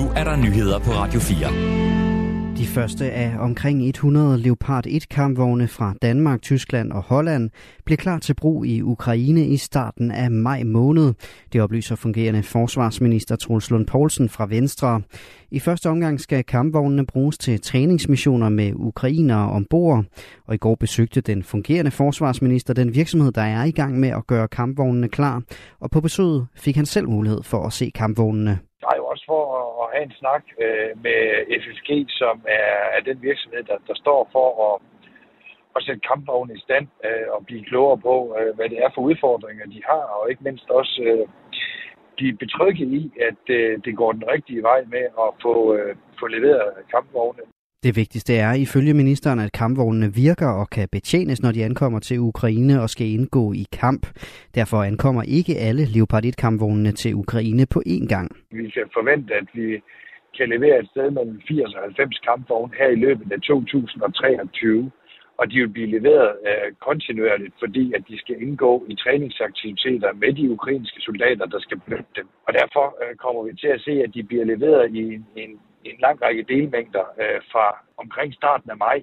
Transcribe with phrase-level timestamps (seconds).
[0.00, 2.56] Nu er der nyheder på Radio 4.
[2.58, 7.50] De første af omkring 100 Leopard 1 kampvogne fra Danmark, Tyskland og Holland
[7.84, 11.14] blev klar til brug i Ukraine i starten af maj måned.
[11.52, 15.02] Det oplyser fungerende forsvarsminister Troels Lund Poulsen fra Venstre.
[15.50, 20.04] I første omgang skal kampvognene bruges til træningsmissioner med ukrainere ombord.
[20.46, 24.26] Og i går besøgte den fungerende forsvarsminister den virksomhed, der er i gang med at
[24.26, 25.42] gøre kampvognene klar.
[25.80, 28.58] Og på besøget fik han selv mulighed for at se kampvognene
[28.92, 31.20] er jo også for at, have en snak øh, med
[31.62, 34.74] FFG, som er, er den virksomhed, der, der står for at,
[35.76, 39.02] at sætte kampvognen i stand øh, og blive klogere på, øh, hvad det er for
[39.10, 41.26] udfordringer, de har, og ikke mindst også øh,
[42.16, 46.26] blive betrygget i, at øh, det går den rigtige vej med at få, øh, få
[46.26, 47.42] leveret kampvogne
[47.84, 52.18] det vigtigste er ifølge ministeren, at kampvognene virker og kan betjenes, når de ankommer til
[52.18, 54.02] Ukraine og skal indgå i kamp.
[54.54, 58.28] Derfor ankommer ikke alle Leopard 1-kampvognene til Ukraine på én gang.
[58.50, 59.68] Vi kan forvente, at vi
[60.36, 64.90] kan levere et sted mellem 80 og 90 kampvogne her i løbet af 2023
[65.40, 70.32] og de vil blive leveret øh, kontinuerligt, fordi at de skal indgå i træningsaktiviteter med
[70.38, 72.26] de ukrainske soldater, der skal benytte dem.
[72.46, 75.52] Og derfor øh, kommer vi til at se, at de bliver leveret i en, en
[75.84, 78.98] en lang række delmængder øh, fra omkring starten af maj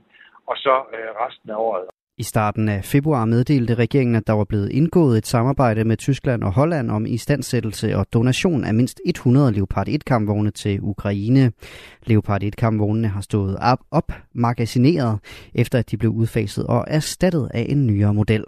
[0.47, 1.85] og så øh, resten af året.
[2.19, 6.43] I starten af februar meddelte regeringen, at der var blevet indgået et samarbejde med Tyskland
[6.43, 11.51] og Holland om istandsættelse og donation af mindst 100 Leopard 1-kampvogne til Ukraine.
[12.03, 15.19] Leopard 1-kampvognene har stået op, op magasineret,
[15.55, 18.43] efter at de blev udfaset og erstattet af en nyere model.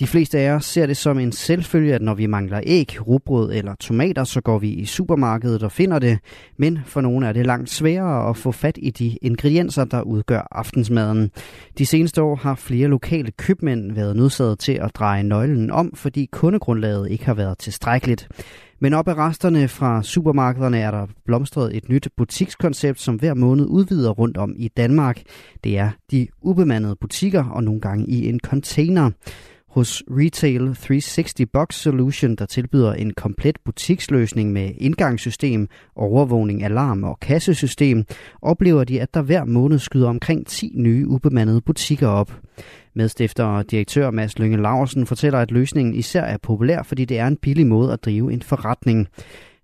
[0.00, 3.52] De fleste af os ser det som en selvfølge, at når vi mangler æg, rugbrød
[3.52, 6.18] eller tomater, så går vi i supermarkedet og finder det.
[6.56, 10.48] Men for nogle er det langt sværere at få fat i de ingredienser, der udgør
[10.50, 11.30] aftensmaden.
[11.78, 16.28] De seneste år har flere lokale købmænd været nødsaget til at dreje nøglen om, fordi
[16.32, 18.28] kundegrundlaget ikke har været tilstrækkeligt.
[18.80, 23.66] Men op ad resterne fra supermarkederne er der blomstret et nyt butikskoncept, som hver måned
[23.68, 25.22] udvider rundt om i Danmark.
[25.64, 29.10] Det er de ubemandede butikker og nogle gange i en container
[29.76, 37.20] hos Retail 360 Box Solution, der tilbyder en komplet butiksløsning med indgangssystem, overvågning, alarm og
[37.20, 38.04] kassesystem,
[38.42, 42.32] oplever de, at der hver måned skyder omkring 10 nye ubemandede butikker op.
[42.94, 47.26] Medstifter og direktør Mads Lønge Larsen fortæller, at løsningen især er populær, fordi det er
[47.26, 49.08] en billig måde at drive en forretning.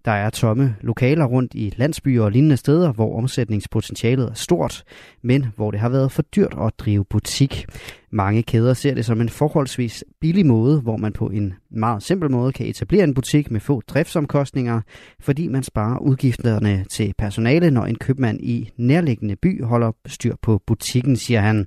[0.05, 4.85] Der er tomme lokaler rundt i landsbyer og lignende steder, hvor omsætningspotentialet er stort,
[5.23, 7.67] men hvor det har været for dyrt at drive butik.
[8.11, 12.31] Mange kæder ser det som en forholdsvis billig måde, hvor man på en meget simpel
[12.31, 14.81] måde kan etablere en butik med få driftsomkostninger,
[15.21, 20.63] fordi man sparer udgifterne til personale, når en købmand i nærliggende by holder styr på
[20.67, 21.67] butikken, siger han.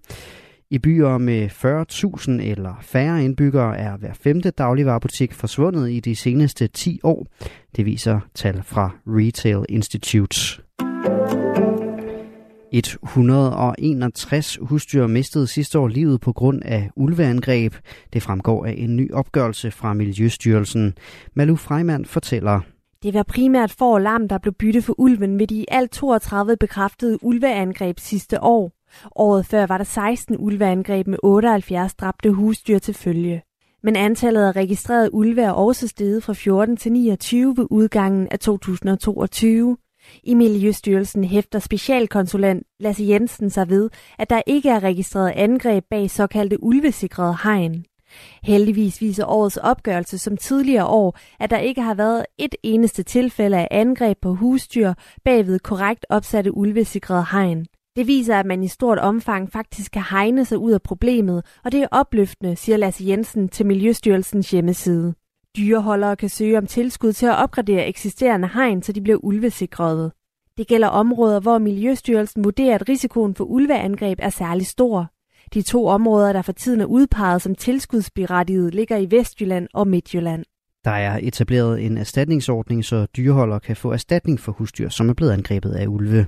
[0.75, 6.67] I byer med 40.000 eller færre indbyggere er hver femte dagligvarerbutik forsvundet i de seneste
[6.67, 7.27] 10 år.
[7.75, 10.61] Det viser tal fra Retail Institute.
[12.73, 17.75] 161 husdyr mistede sidste år livet på grund af ulveangreb.
[18.13, 20.93] Det fremgår af en ny opgørelse fra Miljøstyrelsen.
[21.33, 22.59] Malu Freimann fortæller.
[23.03, 25.91] Det var primært for og lam, der blev bytte for ulven ved de i alt
[25.91, 28.71] 32 bekræftede ulveangreb sidste år.
[29.15, 33.43] Året før var der 16 ulveangreb med 78 dræbte husdyr til følge.
[33.83, 38.39] Men antallet af registrerede ulve er også steget fra 14 til 29 ved udgangen af
[38.39, 39.77] 2022.
[40.23, 46.11] I Miljøstyrelsen hæfter specialkonsulent Lasse Jensen sig ved, at der ikke er registreret angreb bag
[46.11, 47.85] såkaldte ulvesikrede hegn.
[48.43, 53.57] Heldigvis viser årets opgørelse som tidligere år, at der ikke har været et eneste tilfælde
[53.57, 57.65] af angreb på husdyr bagved korrekt opsatte ulvesikrede hegn.
[57.95, 61.71] Det viser, at man i stort omfang faktisk kan hegne sig ud af problemet, og
[61.71, 65.13] det er opløftende, siger Lasse Jensen til Miljøstyrelsens hjemmeside.
[65.57, 70.11] Dyreholdere kan søge om tilskud til at opgradere eksisterende hegn, så de bliver ulvesikrede.
[70.57, 75.11] Det gælder områder, hvor Miljøstyrelsen vurderer, at risikoen for ulveangreb er særlig stor.
[75.53, 80.45] De to områder, der for tiden er udpeget som tilskudsberettiget, ligger i Vestjylland og Midtjylland.
[80.85, 85.31] Der er etableret en erstatningsordning, så dyreholdere kan få erstatning for husdyr, som er blevet
[85.31, 86.27] angrebet af ulve.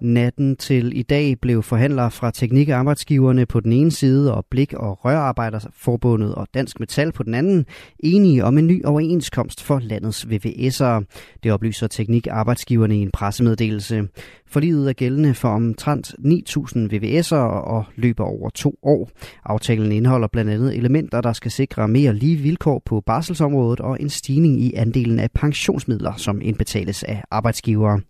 [0.00, 5.04] Natten til i dag blev forhandlere fra teknikarbejdsgiverne på den ene side og Blik- og
[5.04, 7.66] Rørarbejderforbundet og Dansk Metal på den anden
[7.98, 11.04] enige om en ny overenskomst for landets VVS'ere.
[11.42, 14.08] Det oplyser teknikarbejdsgiverne i en pressemeddelelse.
[14.46, 19.10] Forliget er gældende for omtrent 9.000 VVS'ere og løber over to år.
[19.44, 24.10] Aftalen indeholder blandt andet elementer, der skal sikre mere lige vilkår på barselsområdet og en
[24.10, 28.00] stigning i andelen af pensionsmidler, som indbetales af arbejdsgivere.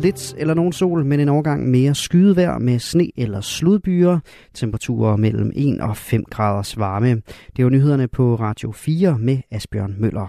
[0.00, 4.18] Lidt eller nogen sol, men en overgang mere skydevejr med sne eller sludbyer.
[4.54, 7.22] Temperaturer mellem 1 og 5 graders varme.
[7.56, 10.26] Det var nyhederne på Radio 4 med Asbjørn Møller.